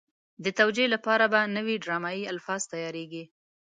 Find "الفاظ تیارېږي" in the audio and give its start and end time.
2.33-3.23